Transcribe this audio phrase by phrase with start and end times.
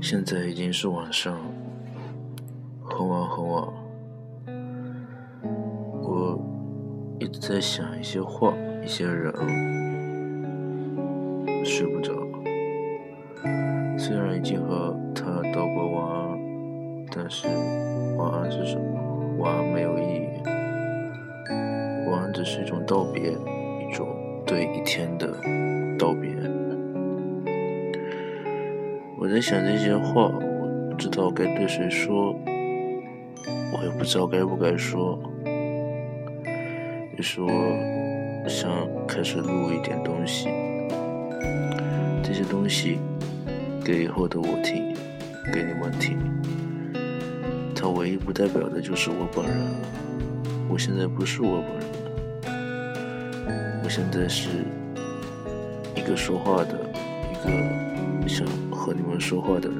[0.00, 1.38] 现在已经是晚上，
[7.46, 9.30] 在想一些话，一些人，
[11.62, 12.14] 睡不着。
[13.98, 16.38] 虽然已经和他道过晚安，
[17.14, 17.46] 但是
[18.16, 19.36] 晚安是什么？
[19.40, 20.22] 晚安没有意义。
[22.08, 24.08] 晚安只是一种道别，一种
[24.46, 25.28] 对一天的
[25.98, 26.30] 道别。
[29.18, 32.34] 我在想这些话，我不知道该对谁说，
[33.70, 35.20] 我也不知道该不该说。
[37.24, 37.48] 说
[38.46, 38.70] 想
[39.08, 40.50] 开始录一点东西，
[42.22, 42.98] 这些东西
[43.82, 44.94] 给以后的我听，
[45.50, 46.18] 给你们听。
[47.74, 49.70] 它唯一不代表的就是我本人了。
[50.68, 54.50] 我现在不是我本人了，我现在是
[55.96, 56.78] 一个说话的，
[57.32, 58.46] 一个想。
[58.70, 59.78] 和你们说话的人。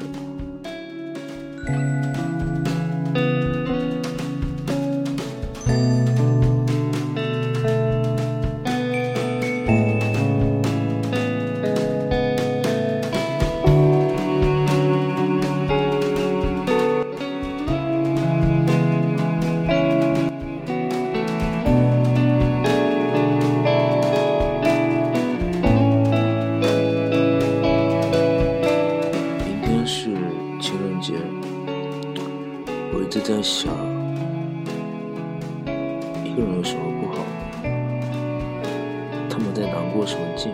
[39.55, 40.51] 在难过什么劲？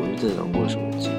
[0.00, 1.12] 我又在难过什么劲？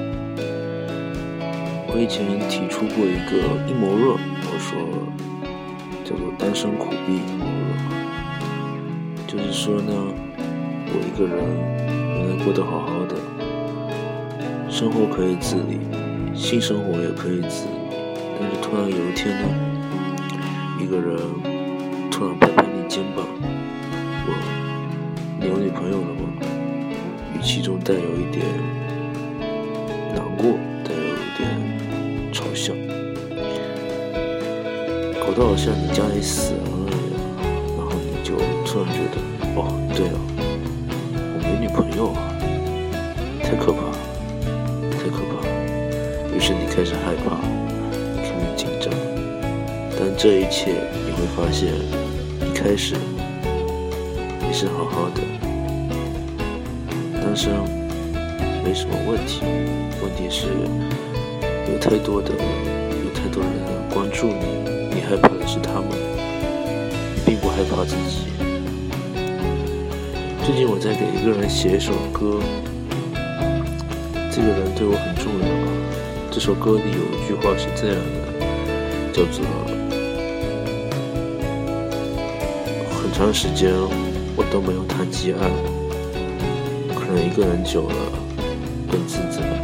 [1.86, 3.38] 我以前提出过一个
[3.70, 4.76] 阴谋论，我说
[6.04, 7.70] 叫做“单身苦逼阴谋论”，
[9.28, 9.92] 就是说呢，
[10.88, 11.38] 我一个人
[12.18, 13.14] 原来过得好好的，
[14.68, 15.78] 生活可以自理，
[16.34, 17.94] 性生活也可以自理，
[18.40, 19.48] 但是突然有一天呢？
[20.80, 21.16] 一个人
[22.10, 23.24] 突然拍拍你肩膀，
[24.26, 24.34] 问
[25.38, 26.26] ：“你有女朋友了吗？”
[27.34, 28.44] 语气中带有一点
[30.14, 31.40] 难过，带有一点
[32.32, 32.72] 嘲笑，
[35.20, 36.94] 搞得好像你家里死了一样。
[37.76, 38.34] 然后你就
[38.66, 39.16] 突然觉得
[39.56, 39.58] ：“哦，
[39.94, 40.18] 对了，
[41.16, 42.20] 我没女朋友啊，
[43.42, 43.80] 太可怕，
[44.90, 45.32] 太可怕。”
[46.34, 47.36] 于是你开始害怕，
[48.16, 48.92] 开始紧张。
[49.98, 50.72] 但这一切
[51.06, 51.74] 你会发现，
[52.48, 52.96] 一开始
[54.40, 55.20] 你是好好的，
[57.30, 57.64] 人生
[58.64, 59.42] 没什么问题。
[60.02, 60.48] 问题是
[61.70, 63.52] 有太多的有太多人
[63.88, 65.90] 关注你，你害怕的是他们，
[67.24, 68.26] 并不害怕自己。
[70.44, 72.40] 最近我在给一个人写一首歌，
[74.32, 75.46] 这个人对我很重要。
[76.32, 79.44] 这首歌里有一句话是这样的，叫做。
[83.00, 83.70] 很长时间
[84.34, 85.48] 我都没有谈及爱，
[87.12, 87.96] 能一个人久了
[88.90, 89.59] 更自责。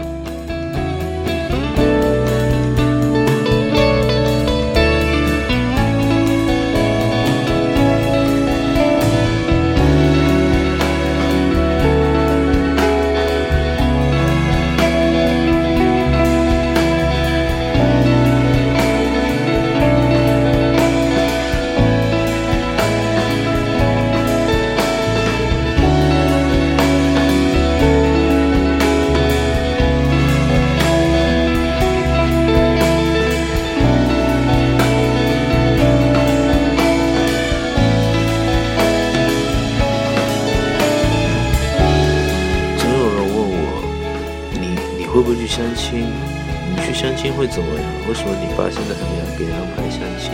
[47.16, 47.82] 亲会怎么样？
[48.06, 50.30] 为什么你爸现在还没给安排相亲？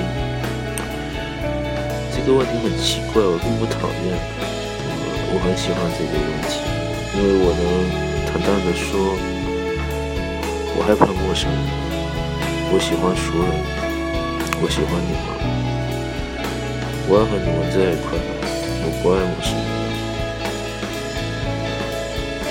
[2.15, 4.13] 这个问题很奇怪，我并不讨厌，
[4.93, 6.61] 我我很喜欢这个问题，
[7.15, 7.63] 因为我能
[8.27, 9.17] 坦荡的说，
[10.77, 11.57] 我害怕陌生人，
[12.73, 13.49] 我喜欢熟人，
[14.61, 15.33] 我喜欢你们，
[17.09, 18.19] 我要和你们在一块，
[18.85, 19.65] 我不爱陌生人。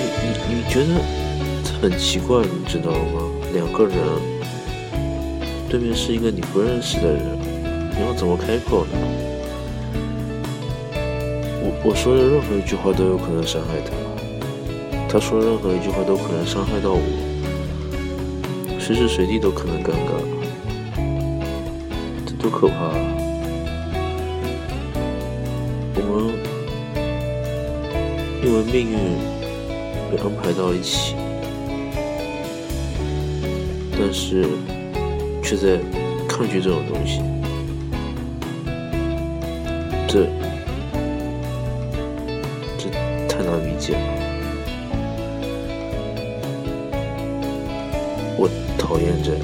[0.24, 0.90] 你你觉得
[1.62, 1.68] 这？
[1.82, 3.41] 很奇怪，你知道吗？
[3.52, 3.96] 两个人
[5.68, 7.38] 对面是一个你不认识的人，
[7.96, 8.92] 你要怎么开口呢？
[11.60, 13.92] 我我说的任何一句话都有可能伤害他，
[15.08, 17.00] 他说任何一句话都可能伤害到我，
[18.80, 20.12] 随时随地都可能尴尬，
[22.26, 22.74] 这多可怕！
[22.74, 22.94] 啊！
[25.94, 26.34] 我们
[28.42, 28.96] 因为命运
[30.10, 31.14] 被安排到一起，
[33.92, 34.46] 但是
[35.42, 35.78] 却在
[36.28, 37.20] 抗拒这种东西，
[40.08, 40.26] 这。
[42.78, 42.88] 这
[43.28, 43.98] 太难理解了，
[48.36, 49.40] 我讨厌这样。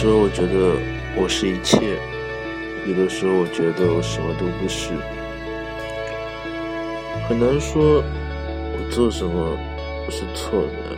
[0.00, 0.80] 时候我觉得
[1.14, 1.98] 我是一切，
[2.86, 4.94] 有的时候我觉得我什么都不是，
[7.28, 8.02] 很难说
[8.72, 9.58] 我做什么
[10.08, 10.96] 是错的，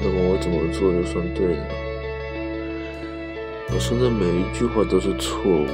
[0.00, 1.66] 那么我怎么做就算对呢？
[3.74, 5.66] 我说的每一句话都是错误，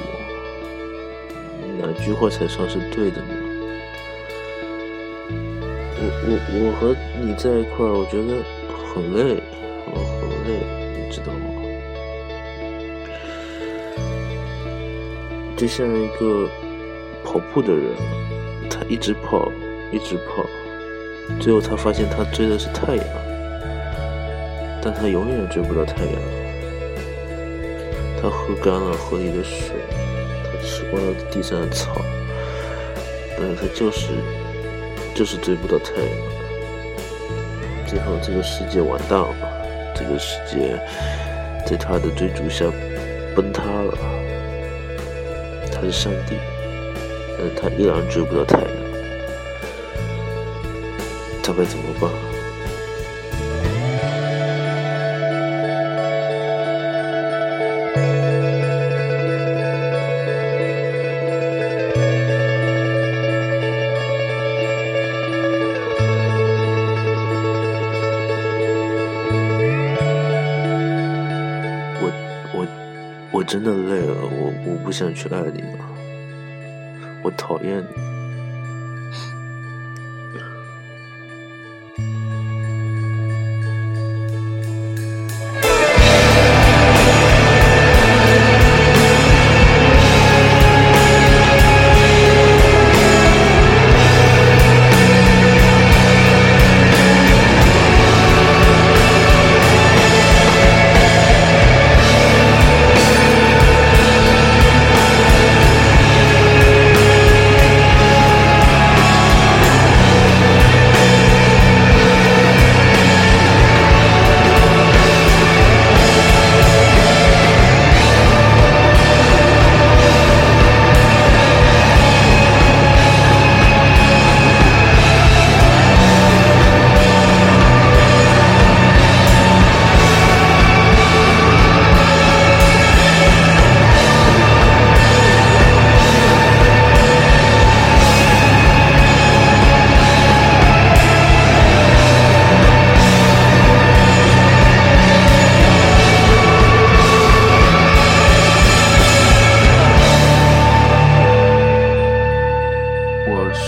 [1.78, 3.28] 哪句话才算是对的呢？
[6.00, 6.32] 我我
[6.64, 8.42] 我和你在一块儿，我觉得
[8.94, 9.36] 很累，
[9.92, 10.64] 我很累，
[10.96, 11.45] 你知道吗？
[15.56, 16.46] 就像一个
[17.24, 17.84] 跑步的人，
[18.68, 19.50] 他一直跑，
[19.90, 20.44] 一直跑，
[21.40, 23.06] 最后他发现他追的是太阳，
[24.82, 26.12] 但他永远追不到太阳。
[28.20, 29.76] 他喝干了河里的水，
[30.44, 32.02] 他吃光了地上的草，
[33.38, 34.08] 但是他就是
[35.14, 36.10] 就是追不到太阳。
[37.86, 39.34] 最后这个世界完蛋了，
[39.94, 40.78] 这个世界
[41.66, 42.66] 在他的追逐下
[43.34, 44.15] 崩塌了。
[45.78, 46.36] 他是上帝，
[47.36, 48.66] 但他依然追不到太阳，
[51.42, 52.10] 他该怎么办？
[72.00, 72.10] 我
[72.54, 72.66] 我
[73.30, 75.78] 我真的累了，我我不想去爱你了。
[77.22, 78.05] 我讨厌你。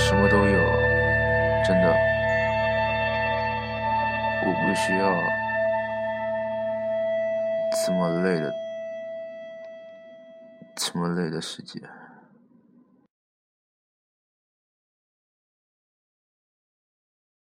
[0.09, 0.59] 什么都有
[1.67, 1.95] 真的。
[4.43, 5.15] 我不需要
[7.85, 8.55] 这么累的
[10.75, 11.83] 这么累的时间